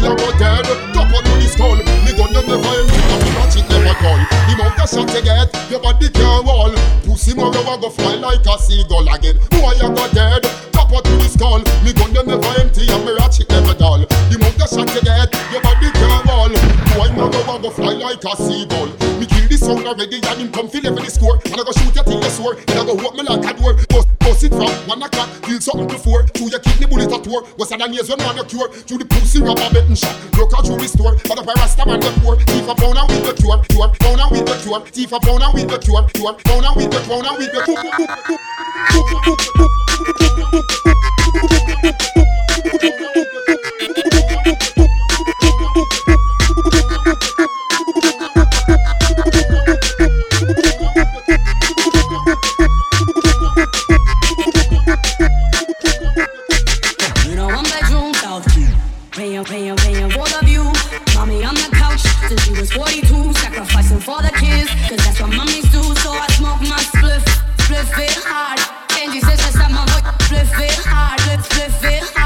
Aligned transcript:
You 0.00 0.16
go 0.16 0.32
dead. 0.38 0.66
Out 1.10 1.24
to 1.24 1.32
the 1.42 1.48
skull. 1.50 1.76
Me 1.76 2.14
gun 2.14 2.30
you 2.30 2.42
never 2.46 2.70
empty, 2.70 3.02
me 3.18 3.30
watch 3.34 3.56
it 3.58 3.66
never 3.68 3.98
dull. 3.98 4.22
The 4.46 4.52
amount 4.54 4.78
of 4.78 4.88
shot 4.88 5.10
you 5.10 5.22
get, 5.26 5.50
your 5.70 5.80
body 5.80 6.08
can't 6.08 6.46
wall. 6.46 6.70
Pussy 7.02 7.34
more 7.34 7.50
go 7.50 7.90
fly 7.90 8.14
like 8.14 8.46
a 8.46 8.58
seagull 8.62 9.08
again. 9.12 9.36
Boy, 9.50 9.74
you 9.74 9.90
go 9.90 10.06
dead. 10.14 10.46
Out 10.78 11.04
to 11.04 11.10
the 11.18 11.28
skull. 11.28 11.58
Me 11.82 11.92
gun 11.92 12.14
you 12.14 12.22
never 12.24 12.46
empty, 12.62 12.86
and 12.86 13.04
me 13.04 13.12
watch 13.18 13.40
it 13.40 13.50
never 13.50 13.74
dull. 13.74 14.06
The 14.30 14.38
amount 14.38 14.62
of 14.62 14.70
shot 14.70 14.94
you 14.94 15.02
get, 15.02 15.34
your 15.50 15.62
body 15.62 15.90
can't 15.90 16.26
wall. 16.26 16.50
Boy, 16.94 17.10
more 17.18 17.58
go 17.58 17.70
fly 17.70 17.94
like 17.94 18.22
a 18.22 18.36
seagull. 18.38 19.09
The 19.50 19.58
sound 19.58 19.82
already, 19.82 20.22
and 20.22 20.38
him 20.38 20.52
come 20.54 20.70
feel 20.70 20.86
every 20.86 21.10
score. 21.10 21.42
And 21.50 21.58
I 21.58 21.66
go 21.66 21.74
shoot 21.74 21.90
you 21.90 22.06
till 22.06 22.22
you 22.22 22.30
sore. 22.30 22.54
And 22.54 22.78
I 22.78 22.86
go 22.86 22.94
walk 22.94 23.18
me 23.18 23.26
like 23.26 23.42
a 23.42 23.52
door. 23.58 23.74
Bust, 23.90 24.06
bust 24.22 24.46
it 24.46 24.54
from 24.54 24.70
one 24.86 25.02
o'clock 25.02 25.26
till 25.42 25.58
something 25.58 25.90
to 25.90 25.98
four. 25.98 26.22
Through 26.38 26.54
your 26.54 26.62
kidney 26.62 26.86
bullet 26.86 27.10
at 27.10 27.26
war. 27.26 27.42
What's 27.58 27.74
that 27.74 27.82
years 27.90 28.06
when 28.06 28.22
man 28.22 28.38
a 28.38 28.46
cure? 28.46 28.70
Through 28.70 29.02
the 29.02 29.10
pussy 29.10 29.42
rubber 29.42 29.66
betting 29.74 29.98
shop. 29.98 30.14
Broke 30.30 30.54
out 30.54 30.70
through 30.70 30.78
the 30.78 30.86
store. 30.86 31.18
But 31.26 31.42
up 31.42 31.50
a 31.50 31.54
rasta 31.58 31.82
man 31.82 31.98
the 31.98 32.14
poor. 32.22 32.38
Thief 32.38 32.70
a 32.70 32.78
pound 32.78 32.94
and 32.94 33.10
with 33.10 33.26
the 33.26 33.34
cure. 33.42 33.58
Cure. 33.74 33.90
Pound 33.98 34.22
and 34.22 34.30
with 34.30 34.46
the 34.46 34.54
cure. 34.62 34.86
Thief 34.86 35.10
a 35.10 35.18
pound 35.18 35.42
and 35.42 35.50
with 35.50 35.66
the 35.66 35.82
cure. 35.82 36.06
Cure. 36.14 36.38
Pound 36.46 36.70
and 36.70 36.76
with 36.78 36.94
the 36.94 37.02
pound 37.10 37.26
and 37.26 37.34
with 37.34 37.50
the 37.50 37.66
You 40.94 41.09
paying 60.00 60.10
for 60.10 60.28
the 60.28 60.40
view. 60.44 60.64
Mommy 61.14 61.44
on 61.44 61.54
the 61.54 61.68
couch 61.72 62.00
since 62.28 62.42
she 62.44 62.52
was 62.52 62.72
42, 62.72 63.32
sacrificing 63.34 64.00
for 64.00 64.22
the 64.22 64.30
kids. 64.30 64.70
Cause 64.88 64.98
that's 65.04 65.20
what 65.20 65.30
mommies 65.30 65.70
do. 65.70 65.82
So 66.00 66.10
I 66.12 66.26
smoke 66.38 66.60
my 66.60 66.80
spliff, 66.92 67.24
spliff 67.64 67.90
it 67.98 68.16
hard. 68.24 68.60
Angie 69.00 69.20
says 69.20 69.40
she 69.40 69.52
said 69.52 69.70
my 69.70 69.84
voice, 69.92 70.06
spliff 70.26 70.52
it 70.60 70.78
hard, 70.84 71.20
spliff 71.20 71.84
it 71.84 72.02
hard, 72.14 72.19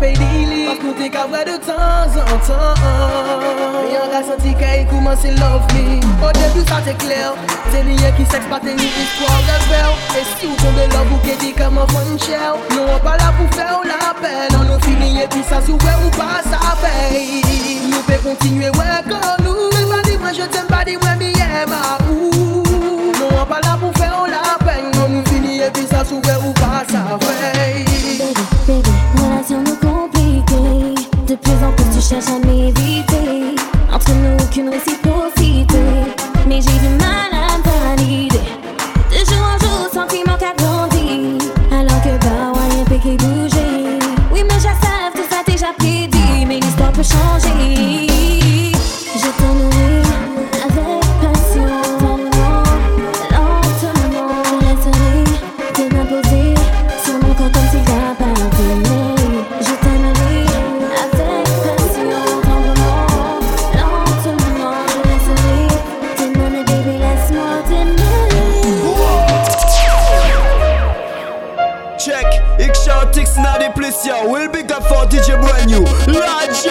pey 0.00 0.14
di 0.16 0.44
li 0.50 0.60
Pans 0.66 0.82
nou 0.84 0.94
te 0.96 1.08
ka 1.12 1.26
vre 1.30 1.42
de 1.48 1.56
tan 1.66 2.08
zan 2.14 2.30
tan 2.46 2.80
Me 3.74 3.82
yon 3.92 4.08
ka 4.12 4.20
santi 4.28 4.52
ka 4.60 4.70
yi 4.76 4.84
kouman 4.90 5.16
se 5.22 5.32
love 5.36 5.64
me 5.74 6.00
O 6.24 6.32
debi 6.38 6.64
sa 6.70 6.80
te 6.86 6.94
kler 7.02 7.36
Se 7.72 7.82
liye 7.86 8.10
ki 8.16 8.26
seks 8.32 8.48
pa 8.52 8.60
te 8.64 8.74
ni 8.78 8.88
istwa 9.04 9.32
revel 9.48 9.92
E 10.16 10.24
si 10.32 10.48
ou 10.48 10.56
tombe 10.62 10.86
love 10.94 11.16
ou 11.16 11.20
ke 11.26 11.36
di 11.42 11.52
kaman 11.60 11.88
fon 11.92 12.16
chel 12.24 12.56
Nou 12.72 12.88
an 12.96 13.04
pa 13.04 13.16
la 13.20 13.30
pou 13.36 13.52
fe 13.56 13.68
ou 13.76 13.84
la 13.90 14.14
pel 14.22 14.58
An 14.58 14.66
nou 14.70 14.80
finiye 14.86 15.28
pi 15.34 15.44
sa 15.52 15.60
sou 15.68 15.76
we 15.84 15.94
ou 16.00 16.12
pa 16.16 16.40
sa 16.48 16.74
pey 16.82 17.44
Nou 17.92 18.02
pe 18.08 18.20
kontinue 18.24 18.72
we 18.80 18.90
kon 19.10 19.46
nou 19.46 19.70
Me 19.76 19.86
pa 19.92 20.02
di 20.08 20.16
mwen 20.16 20.36
je 20.40 20.48
tem 20.56 20.68
pa 20.72 20.82
di 20.88 20.96
mwen 21.04 21.20
mi 21.20 21.32
yema 21.36 21.82
ou 22.08 22.64
Nou 23.20 23.32
an 23.44 23.48
pa 23.52 23.60
la 23.66 23.76
pou 23.82 23.92
fe 24.00 24.08
ou 24.16 24.30
la 24.32 24.56
pel 24.64 24.86
Non 24.96 25.18
nou 25.18 25.26
finiye 25.32 25.72
pi 25.76 25.88
sa 25.92 26.06
sou 26.08 26.22
we 26.24 26.38
ou 26.40 26.56
pa 26.62 26.86
sa 26.88 27.04
pey 27.26 27.59
en 32.12 32.40
plus 32.40 32.50
tu 32.50 32.59
plus, 73.90 74.06
yo. 74.06 74.30
Will 74.30 74.48
big 74.50 74.70
up 74.72 74.82
for 74.84 75.06
DJ 75.06 75.40
brand 75.40 75.70
new. 75.70 75.82
Logic! 76.12 76.69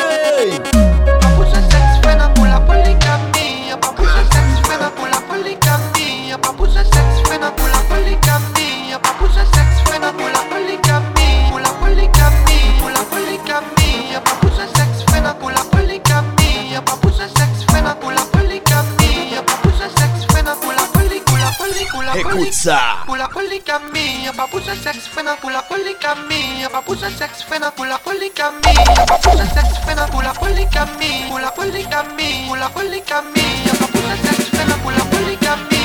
Écoute 22.16 22.54
ça. 22.54 22.80
Pour 23.06 23.18
la 23.18 23.28
polygamie, 23.28 24.24
y'a 24.26 24.34
pas 24.34 24.48
pour 24.48 24.62
ce 24.62 24.74
sexe 24.76 25.08
fena 25.08 25.36
pour 25.40 25.52
la 25.52 25.62
polygamie, 25.62 26.60
y'a 26.62 26.70
pas 26.70 26.82
pour 26.82 26.96
ce 26.96 27.10
sexe 27.10 27.44
fena 27.48 27.72
pour 27.72 27.86
la 27.86 27.98
polygamie, 28.00 28.74
y'a 28.98 29.06
pas 29.06 29.18
pour 29.18 29.34
ce 29.34 29.46
sexe 29.54 29.78
fena 29.88 30.06
pour 30.08 30.22
la 30.22 30.32
polygamie, 30.34 31.26
pour 31.28 31.40
la 31.40 31.52
polygamie, 31.52 32.48
pour 32.48 32.56
la 32.56 32.70
polygamie, 32.70 33.64
y'a 33.66 33.74
pas 33.74 33.88
pour 33.88 34.02
ce 34.02 34.28
sexe 34.28 34.50
fena 34.50 34.76
pour 34.82 34.92
la 34.92 35.04
polygamie, 35.06 35.79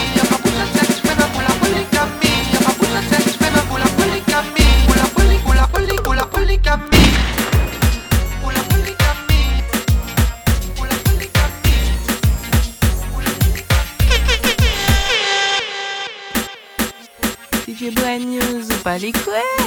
News 18.94 19.63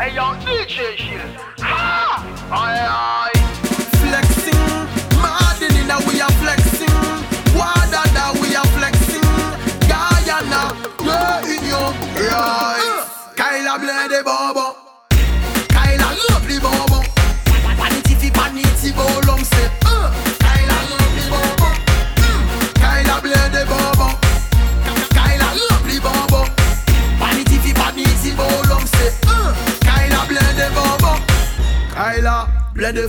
Hey 0.00 0.14
yo, 0.14 0.32
DJ 0.46 0.96
Shield. 0.96 1.36
Ha! 1.58 2.24
Aye 2.50 3.34
aye. 3.34 3.39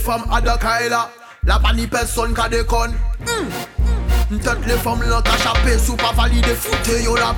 Blé 0.02 0.14
de 0.16 0.24
femme 0.24 0.26
à 0.32 0.42
de 0.42 0.60
Kyle 0.60 0.94
a 0.94 1.10
La 1.48 1.60
pa 1.60 1.74
ni 1.74 1.88
person 1.88 2.34
ka 2.34 2.48
de 2.50 2.62
kon 2.64 2.90
mm. 3.22 4.38
Tèt 4.40 4.68
le 4.68 4.78
femme 4.78 5.04
lan 5.10 5.22
ka 5.22 5.38
chape 5.44 5.78
Sou 5.80 5.96
pa 5.96 6.12
valide 6.16 6.56
foute 6.56 7.04
yo 7.04 7.16
la 7.16 7.34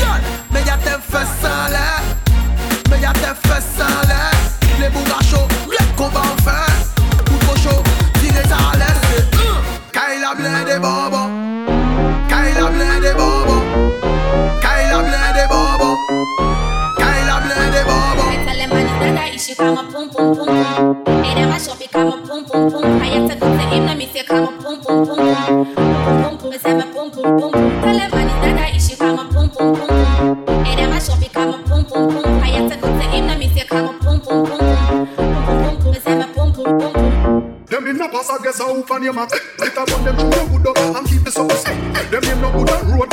Yan, 0.00 0.22
me 0.50 0.60
ya 0.66 0.76
te 0.78 0.96
fè 1.10 1.24
san 1.40 1.70
lè 1.70 1.86
Me 2.90 3.00
ya 3.00 3.12
te 3.12 3.34
fè 3.46 3.60
san 3.60 4.08
lè 4.08 4.22
Le 4.80 4.90
bouga 4.90 5.18
chou, 5.30 5.46
rep 5.70 5.96
kon 5.96 6.10
ban 6.14 6.36
fè 6.44 6.71
pum 19.92 20.08
pum 20.08 20.34
pum 20.34 20.46
pum. 21.04 21.22
Hey, 21.22 21.34
them 21.34 21.52
a 21.52 21.60
shop 21.60 21.78
come 21.90 22.08
a 22.08 22.26
pum 22.26 22.44
pum 22.44 22.70
pum. 22.70 23.02
I 23.02 23.28
to 23.28 23.34
go 23.36 23.46
to 23.46 23.62
him, 23.68 23.84
let 23.84 23.98
me 23.98 24.06
say 24.06 24.24
come 24.24 24.44
a 24.44 24.62
pum 24.62 24.80
pum 24.80 25.06
pum 25.06 25.18
pum. 25.18 25.74
Pum 25.74 26.22
pum 26.22 26.38
pum, 26.38 26.52
say 26.58 26.74
me 26.74 26.84
pum 26.94 27.10
pum 27.10 27.38
pum. 27.38 27.52
Tell 27.52 27.98
man 28.10 28.28
is 28.28 28.38
that 28.40 28.74
issue 28.74 28.96
come 28.96 29.18
a 29.18 29.32
pum 29.32 29.50
pum 29.50 29.74
pum 29.74 29.88
pum. 30.46 30.64
Hey, 30.64 30.76
them 30.76 30.92
a 30.92 31.00
shop 31.00 31.32
come 31.32 31.54
a 31.54 31.62
pum 31.68 31.84
pum 31.84 32.22
pum. 32.22 32.42
I 32.42 32.68
to 32.68 32.76
go 32.76 32.88
to 32.88 33.04
him, 33.04 33.26
let 33.26 33.38
me 33.38 33.48
say 33.54 33.64
come 33.66 33.84
a 33.84 33.98
pum 33.98 34.20
pum 34.20 34.46
pum 34.46 34.58
pum. 34.58 35.16
Pum 35.16 35.44
pum 35.44 35.76
pum 35.82 35.94
say 35.94 36.16
me 36.16 36.26
pum 36.34 36.52
pum 36.52 36.78
pum 36.78 36.92
pum. 36.94 37.64
Them 37.66 37.86
in 37.86 38.00
a 38.00 38.08
pass, 38.08 38.30
I 38.30 38.42
guess 38.42 38.58
how 38.58 38.82
fan 38.82 39.02
your 39.02 39.12
man. 39.12 39.28
It 39.32 39.76
a 39.76 39.84
run 39.84 40.04
them 40.04 40.16
through 40.16 40.30
the 40.30 40.44
good 40.52 40.68
up 40.68 40.96
and 40.96 41.06
keep 41.06 41.24
the 41.24 41.30
sauce. 41.30 41.64
Them 41.64 42.24
in 42.24 42.40
no 42.40 42.50
good 42.52 42.70
and 42.70 42.98
road 42.98 43.11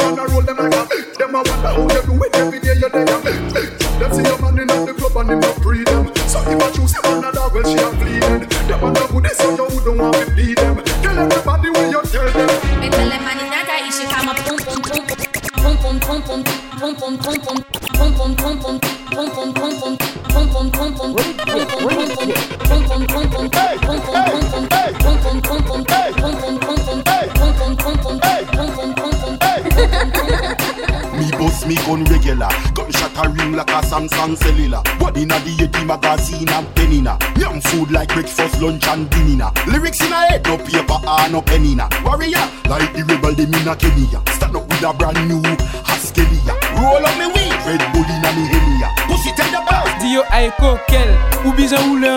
Me 31.70 31.76
gun 31.86 32.04
regular. 32.06 32.50
Gunshot 32.74 33.14
a 33.14 33.56
like 33.56 33.70
a 33.70 33.86
Samsung 33.86 34.36
cellular. 34.38 34.82
What 34.98 35.16
inna 35.18 35.38
the 35.42 35.52
Yeti 35.52 35.86
magazine 35.86 36.50
and 36.50 36.66
penina 36.74 37.14
Yum 37.38 37.62
food 37.62 37.92
like 37.92 38.10
breakfast, 38.10 38.60
lunch 38.60 38.88
and 38.88 39.08
dinner 39.12 39.52
Lyrics 39.68 40.02
in 40.02 40.12
a 40.12 40.16
head, 40.16 40.46
no 40.46 40.58
paper 40.58 40.94
or 40.94 41.30
no 41.30 41.44
penina 41.44 41.86
Warrior, 42.04 42.42
like 42.68 42.92
the 42.94 43.04
rebel 43.08 43.36
them 43.36 43.54
inna 43.54 43.76
Kenya. 43.76 44.20
Stand 44.34 44.56
up 44.56 44.68
with 44.68 44.82
a 44.82 44.94
brand 44.94 45.28
new 45.28 45.42
Haskelia 45.86 46.69
Roll 46.80 47.06
up 47.06 47.18
me 47.20 47.28
weed, 47.28 47.54
Red 47.68 47.84
Bull 47.92 48.08
inna 48.08 48.32
me 48.36 48.48
Henia 48.48 48.88
Pussy 49.08 49.32
tell 49.36 49.52
the 49.52 49.62
boss. 49.68 49.90
Dio 50.02 50.24
aye 50.32 50.52
coquel. 50.60 51.10
Ou 51.46 51.52
bizan 51.54 51.90
ou 51.90 51.98
le 51.98 52.08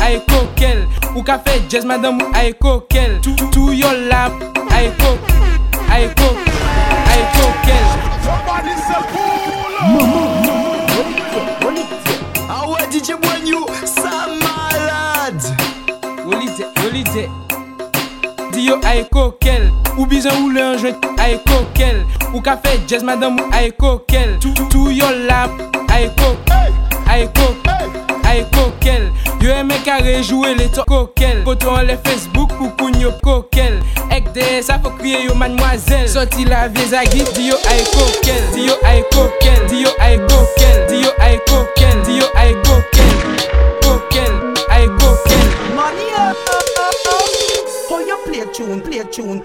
aye 0.00 0.20
coquel. 0.28 0.86
Ou 1.16 1.22
ka 1.22 1.38
fe 1.38 1.60
jazz 1.68 1.84
madame 1.84 2.22
ou 2.22 2.34
aye 2.34 2.54
coquel. 2.54 3.20
Tout 3.22 3.36
tout 3.50 3.72
yo 3.72 3.90
la 4.08 4.30
aye 4.70 4.92
co 5.00 5.18
Aye 5.90 6.08
co 6.14 6.28
Aye 7.10 7.24
coquel. 7.34 7.86
Somebody 8.24 8.74
say 8.86 9.02
Ah 12.48 12.68
ouais, 12.68 12.86
DJ 12.90 13.14
Boignou, 13.20 13.66
ça 13.84 14.26
malade. 14.42 15.44
Dio 18.52 18.80
aye 18.84 19.06
coquel. 19.10 19.72
Ou 19.98 20.06
bizan 20.06 20.30
ou 20.42 20.50
le 20.50 20.76
aye 21.18 21.40
coquel 21.46 21.93
ka 22.44 22.56
fe 22.56 22.78
jazz 22.86 23.02
madame 23.02 23.40
ou 23.40 23.48
ay 23.52 23.70
kokel 23.72 24.36
Tou 24.70 24.90
yo 24.92 25.08
lap 25.26 25.50
ay 25.88 26.10
kok, 26.18 26.36
ay 27.08 27.26
kok, 27.32 27.56
ay 28.28 28.44
kokel 28.52 29.08
Yo 29.40 29.52
eme 29.52 29.78
ka 29.84 29.98
rejouwe 30.04 30.54
le 30.58 30.68
to 30.68 30.84
kokel 30.84 31.42
Koto 31.44 31.70
an 31.74 31.86
le 31.88 31.96
Facebook 32.04 32.52
ou 32.60 32.68
koun 32.76 33.00
yo 33.00 33.12
kokel 33.24 33.80
Ek 34.12 34.28
de 34.36 34.60
sa 34.62 34.78
fo 34.78 34.92
kriye 34.98 35.24
yo 35.24 35.34
mademoiselle. 35.34 36.08
Soti 36.08 36.44
la 36.44 36.68
vie 36.68 36.86
zagi 36.92 37.24
di 37.34 37.48
yo 37.48 37.56
ay 37.72 37.80
kokel 37.94 38.42
Di 38.54 38.68
yo 38.68 38.76
ay 38.84 39.02
kokel, 39.14 39.64
di 39.70 39.82
yo 39.82 39.90
ay 40.00 40.18
kokel 40.28 40.86
Di 40.90 41.00
yo 41.00 41.12
ay 41.20 41.38
kokel, 41.48 41.96
di 42.04 42.18
yo 42.20 42.28
ay 42.36 42.52
kokel 42.68 43.12
Kokel, 43.80 44.32
ay 44.70 44.86
kokel 45.00 45.48
Money 45.74 46.12
up, 46.16 46.36
oh 47.90 48.00
yo 48.06 48.16
play 48.24 48.44
tune, 48.52 48.80
play 48.80 49.02
tune. 49.10 49.42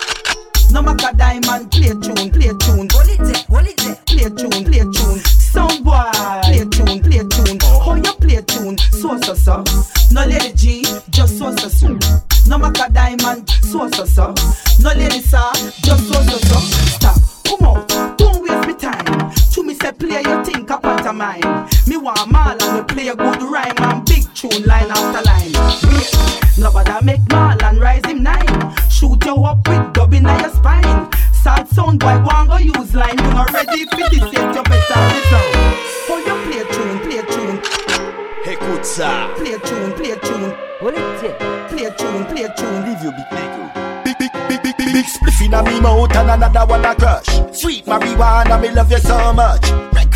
No 0.71 0.81
matter 0.81 1.11
diamond, 1.17 1.71
play 1.71 1.89
tune, 1.89 2.29
play 2.31 2.51
tune. 2.59 2.87
Hold 2.91 3.09
it 3.09 3.19
there, 3.19 3.43
hold 3.49 3.67
it 3.67 3.77
there. 3.77 3.95
Play 4.05 4.29
tune, 4.29 4.63
play 4.65 4.83
tune. 4.93 5.19
Some 5.19 5.83
boy, 5.83 6.11
play 6.43 6.65
tune, 6.65 7.01
play 7.01 7.23
tune. 7.25 7.59
How 7.83 7.95
you 7.95 8.13
play 8.13 8.41
tune? 8.41 8.77
So 8.91 9.17
so 9.21 9.33
so. 9.33 9.63
No 10.11 10.25
lady 10.25 10.53
G, 10.53 10.83
just 11.09 11.37
so 11.37 11.55
so 11.55 11.67
so. 11.69 11.97
No 12.47 12.57
matter 12.57 12.91
diamond, 12.91 13.49
so 13.49 13.89
so 13.89 14.05
so. 14.05 14.33
No 14.79 14.93
lady 14.93 15.21
sir, 15.21 15.51
just 15.81 16.07
so 16.07 16.21
so 16.21 16.37
so. 16.37 16.59
Stop, 16.97 17.17
come 17.45 17.67
out, 17.67 18.17
don't 18.17 18.41
waste 18.41 18.67
me 18.67 18.73
time. 18.75 19.31
To 19.53 19.63
me 19.63 19.73
say 19.73 19.91
play 19.91 20.21
your 20.21 20.43
think 20.45 20.69
up 20.69 20.85
at 20.85 21.13
mine. 21.15 21.41
Me 21.87 21.97
want 21.97 22.19
Marlon 22.31 22.75
we 22.75 22.83
play 22.93 23.07
a 23.07 23.15
good 23.15 23.41
rhyme 23.41 23.73
and 23.77 24.05
big 24.05 24.23
tune 24.35 24.63
line 24.65 24.89
after 24.89 25.23
line. 25.23 25.51
Nobody 26.57 27.05
make 27.05 27.21
Marlon 27.21 27.48
sound 31.89 31.99
boy, 31.99 32.29
go 32.29 32.37
and 32.37 32.49
go 32.49 32.57
use 32.57 32.95
line. 32.95 33.17
You 33.17 33.33
not 33.33 33.51
ready 33.53 33.85
for 33.85 33.97
this 33.97 34.33
yet, 34.33 34.55
you 34.55 34.63
better 34.63 35.01
listen. 35.09 35.45
For 36.07 36.19
you 36.19 36.35
play 36.45 36.63
tune, 36.73 36.99
play 36.99 37.21
tune, 37.33 37.61
Écoute 38.45 38.85
ça. 38.85 39.27
play 39.37 39.57
tune, 39.63 39.93
play 39.93 40.15
tune. 40.21 40.53
Play 40.79 41.89
tune, 41.97 42.25
play 42.25 42.47
tune. 42.57 42.85
Leave 42.85 43.03
your 43.03 43.11
big 43.11 43.29
nigga. 43.31 44.03
Big, 44.03 44.17
big, 44.17 44.31
big, 44.47 44.61
big, 44.63 44.77
big, 44.77 44.93
big 44.93 45.05
spliff 45.05 45.41
inna 45.45 45.63
me 45.63 45.79
mouth 45.79 46.15
and 46.15 46.31
another 46.31 46.65
one 46.65 46.85
a 46.85 46.95
crush. 46.95 47.25
Sweet 47.51 47.85
marijuana, 47.85 48.61
me 48.61 48.71
love 48.71 48.91
you 48.91 48.97
so 48.99 49.33
much. 49.33 49.61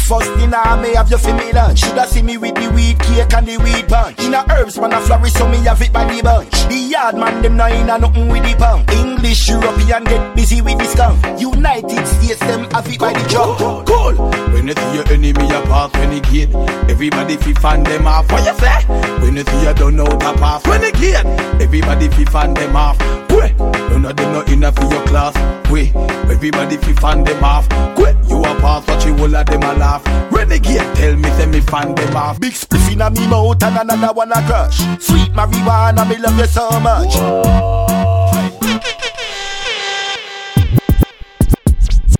Breakfast 0.06 0.38
dinner, 0.38 0.78
me 0.82 0.96
have 0.96 1.10
you 1.10 1.18
for 1.18 1.34
me 1.34 1.54
lunch. 1.54 1.80
Shoulda 1.80 2.06
see 2.08 2.22
me 2.22 2.36
with 2.36 2.56
the 2.56 2.70
weed 2.76 3.00
cake 3.00 3.34
and 3.34 3.48
the 3.48 3.58
weed 3.58 3.88
punch. 3.88 4.20
Inna 4.20 4.46
herbs, 4.52 4.78
man 4.78 4.92
a 4.92 5.00
flourish, 5.00 5.32
so 5.32 5.48
me 5.48 5.58
have 5.64 5.82
it 5.82 5.94
by 5.94 6.04
the 6.04 6.22
bunch. 6.22 6.52
The 6.68 6.76
yard 6.76 7.16
man 7.16 7.42
them 7.42 7.56
now 7.56 7.70
inna 7.70 7.98
nothing 7.98 8.28
with 8.28 8.44
the 8.44 8.54
pound. 8.58 8.90
English 8.92 9.48
European 9.48 10.04
get 10.04 10.36
busy 10.36 10.62
with 10.62 10.78
the 10.78 10.86
skunk. 10.86 11.40
United 11.40 12.06
States 12.06 12.40
them 12.42 12.70
have 12.72 12.86
it 12.86 13.00
by 13.00 13.14
the 13.14 13.30
jump. 13.30 13.60
Cool. 13.88 14.14
When 14.52 14.68
you 14.68 14.74
see 14.74 14.94
your 14.94 15.08
enemy 15.08 15.46
a 15.56 15.62
pass 15.72 15.94
when 15.94 16.10
they 16.10 16.20
gate, 16.20 16.54
everybody 16.92 17.38
fi 17.38 17.54
fan 17.54 17.84
them 17.84 18.06
off. 18.06 18.30
What 18.30 18.46
you 18.46 18.54
say? 18.60 18.84
When 19.24 19.38
you 19.38 19.44
see 19.44 19.64
you 19.64 19.74
don't 19.74 19.96
know 19.96 20.06
the 20.06 20.34
pass 20.36 20.68
when 20.68 20.82
they 20.82 20.92
gate, 20.92 21.26
everybody 21.64 22.10
fi 22.10 22.26
fan 22.26 22.54
them 22.54 22.76
off. 22.76 22.98
Quick, 23.30 23.58
none 23.58 24.06
of 24.06 24.18
them 24.18 24.34
not 24.34 24.50
enough 24.50 24.76
for 24.76 24.84
your 24.84 25.04
class. 25.08 25.34
Quick, 25.70 25.96
everybody 26.30 26.76
fi 26.76 26.94
fan 26.94 27.24
them 27.24 27.42
off. 27.44 27.70
Quick, 27.96 28.18
you 28.28 28.40
a 28.40 28.54
pass, 28.60 28.86
watch 28.86 29.06
you 29.06 29.16
all 29.18 29.34
of 29.34 29.46
them 29.46 29.64
a 29.64 29.74
laugh. 29.94 30.32
Renegade, 30.32 30.96
tell 30.96 31.16
me 31.16 31.30
say 31.32 31.46
me 31.46 31.62
fan 31.62 31.96
them 31.96 32.16
off. 32.16 32.40
Big 32.40 32.54
spliff 32.54 32.92
inna 32.92 33.10
me 33.10 33.28
mouth 33.28 33.62
and 33.64 33.78
another 33.78 34.14
one 34.14 34.32
a 34.32 34.42
crush. 34.48 34.78
Sweet 35.00 35.32
marijuana, 35.34 36.08
me 36.08 36.18
love 36.18 36.38
you 36.38 36.46
so 36.46 36.70
much. 36.80 37.14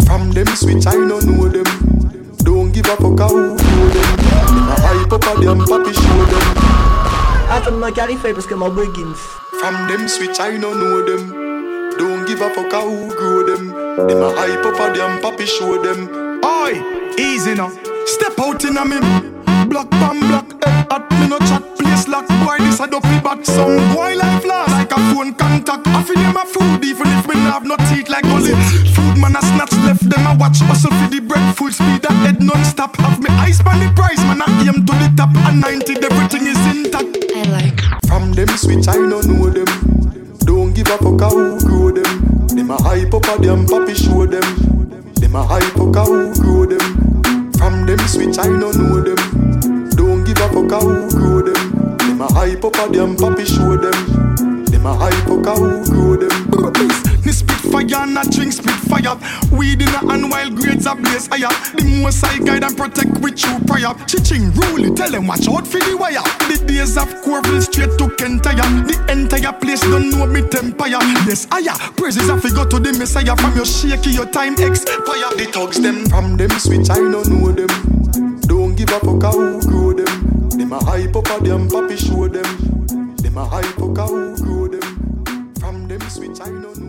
From 0.06 0.32
them 0.32 0.48
switch, 0.56 0.86
I 0.86 0.94
don't 0.94 1.26
know 1.26 1.48
them. 1.50 1.66
Don't 2.44 2.72
give 2.72 2.86
a 2.86 2.96
fuck 2.98 3.20
how 3.20 3.30
who 3.30 3.56
know 3.56 3.90
them. 3.90 4.20
A 4.70 4.76
hype 4.86 5.14
up 5.14 5.24
a 5.24 5.42
them 5.42 5.60
papi 5.62 5.94
show 5.94 6.26
them. 6.32 6.58
Atom 7.50 7.80
no 7.80 7.92
carry 7.92 8.16
papers 8.18 8.46
come 8.46 8.64
out 8.64 8.76
Wiggins. 8.76 9.20
From 9.60 9.88
them 9.88 10.08
switch, 10.08 10.40
I 10.40 10.58
don't 10.58 10.80
know 10.80 11.04
them. 11.06 11.98
Don't 11.98 12.26
give 12.26 12.42
a 12.42 12.50
fuck 12.50 12.72
how 12.72 12.90
who 12.90 13.10
grow 13.10 13.44
them. 13.46 13.68
Them 14.08 14.22
a 14.22 14.34
hype 14.36 14.66
up 14.66 14.80
a 14.80 14.98
them 14.98 15.20
papi 15.22 15.46
show 15.48 15.82
them. 15.82 16.10
Oi, 16.44 17.03
easy 17.20 17.56
now. 17.56 17.70
Step 18.06 18.40
out 18.40 18.64
in 18.66 18.78
a 18.78 18.86
me. 18.86 19.00
Block 19.70 19.90
bam 19.92 20.20
block, 20.28 20.54
eh, 20.66 20.70
head 20.70 20.88
at 20.92 21.12
me 21.12 21.28
no 21.28 21.40
chat. 21.40 21.64
Place 21.78 22.08
lock, 22.08 22.28
boy 22.28 22.58
this 22.60 22.80
a 22.80 22.88
dopey 22.88 23.20
back. 23.20 23.46
Some 23.46 23.78
boy 23.94 24.16
like 24.16 24.42
flash, 24.42 24.70
like 24.72 24.92
a 24.92 25.00
phone 25.14 25.34
contact. 25.34 25.88
I 25.88 26.04
feel 26.04 26.16
them 26.16 26.38
a 26.38 26.46
food 26.46 26.84
even 26.84 27.08
if 27.08 27.28
me 27.28 27.36
have 27.36 27.66
no 27.66 27.78
teeth 27.90 28.10
like 28.10 28.24
gully. 28.24 28.54
Food 28.94 29.18
man 29.22 29.36
a 29.36 29.42
snatch 29.42 29.74
left 29.86 30.10
Them 30.10 30.26
a 30.28 30.36
watch 30.38 30.60
hustle 30.60 30.92
for 30.92 31.08
the 31.10 31.20
bread 31.20 31.56
full 31.56 31.72
speed 31.72 32.06
and 32.10 32.20
head 32.26 32.42
non-stop 32.42 32.96
Have 32.98 33.22
me 33.22 33.30
eyes 33.44 33.60
on 33.62 33.80
the 33.80 33.92
prize 33.96 34.24
man 34.28 34.42
I 34.42 34.48
aim 34.68 34.86
to 34.86 34.94
the 35.02 35.10
top 35.18 35.36
And 35.48 35.62
90 35.62 36.04
everything 36.04 36.48
is 36.48 36.62
intact 36.72 37.18
I 37.36 37.44
like 37.52 37.80
From 38.08 38.34
them 38.34 38.50
switch 38.58 38.88
I 38.88 38.98
no 38.98 39.22
know 39.22 39.50
them 39.50 39.70
Don't 40.46 40.74
give 40.74 40.88
a 40.88 40.98
fuck 40.98 41.22
a 41.22 41.30
who 41.30 41.60
grow 41.68 41.92
them 41.92 42.48
Them 42.48 42.72
a 42.72 42.78
hype 42.82 43.14
up 43.14 43.28
a 43.28 43.42
them 43.42 43.66
papi 43.66 43.96
show 43.96 44.26
them 44.26 44.48
Them 45.16 45.36
a 45.36 45.44
hype 45.44 45.78
up 45.80 45.96
a 45.96 46.04
who 46.06 46.34
grow 46.42 46.66
them 46.66 47.03
Switch 48.24 48.40
I 48.40 48.48
no 48.48 48.72
know 48.72 49.02
them. 49.02 49.90
Don't 49.98 50.24
give 50.24 50.38
a 50.38 50.48
fuck 50.48 50.82
who 50.82 51.10
grow 51.10 51.42
them. 51.42 51.98
Them 51.98 52.22
a 52.22 52.32
hype 52.32 52.64
up 52.64 52.76
a 52.76 52.90
them 52.90 53.18
papi 53.18 53.46
show 53.46 53.76
them. 53.76 54.64
Them 54.64 54.86
a 54.86 54.94
hype 54.96 55.28
up 55.28 55.46
a 55.46 55.60
who 55.60 55.93
Weed 59.52 59.82
in 59.82 59.90
a 59.90 60.02
hand 60.04 60.30
while 60.30 60.50
grades 60.50 60.88
are 60.88 60.96
blaze 60.96 61.28
higher. 61.28 61.52
The 61.76 62.02
most 62.02 62.24
I 62.24 62.40
guide 62.40 62.64
and 62.64 62.78
protect 62.78 63.20
with 63.22 63.38
true 63.38 63.60
prayer. 63.66 63.94
Chiching 64.10 64.52
rule 64.56 64.94
tell 64.96 65.12
them 65.12 65.28
watch 65.28 65.48
out 65.48 65.68
for 65.68 65.80
the 65.80 65.96
wire. 65.98 66.24
The 66.48 66.64
days 66.66 66.98
of 66.98 67.10
Corville 67.24 67.62
straight 67.62 67.98
to 67.98 68.08
Kentire. 68.16 68.66
The 68.88 68.98
entire 69.12 69.54
place 69.54 69.82
don't 69.82 70.10
know 70.10 70.26
me 70.26 70.42
empire. 70.56 71.02
Yes, 71.26 71.48
higher. 71.52 71.76
Praises 71.96 72.28
to 72.28 72.50
go 72.54 72.66
to 72.66 72.80
the 72.80 72.94
Messiah. 72.98 73.36
From 73.36 73.56
your 73.56 73.66
shaky, 73.66 74.12
your 74.12 74.26
time 74.28 74.54
expire. 74.54 75.04
The 75.38 75.50
thugs 75.52 75.82
them 75.82 76.06
From 76.08 76.38
them 76.38 76.50
switch 76.52 76.90
I 76.90 77.00
no 77.00 77.24
know 77.24 77.52
them 77.52 78.40
Don't 78.42 78.76
give 78.76 78.90
a 78.90 79.00
fuck 79.00 79.24
a 79.24 79.32
who 79.32 79.62
grow 79.62 79.94
them 79.94 80.50
Them 80.50 80.74
a 80.74 80.84
hype 80.84 81.16
up 81.16 81.26
a 81.26 81.44
them 81.44 81.68
papi 81.68 81.98
show 81.98 82.28
them 82.28 83.16
Them 83.18 83.38
a 83.38 83.46
hype 83.46 83.82
up 83.82 83.98
a 83.98 84.06
who 84.08 84.38
grow 84.38 84.68
them 84.68 85.54
From 85.60 85.88
them 85.88 86.02
switch 86.10 86.40
I 86.42 86.50
no 86.50 86.74
know 86.74 86.83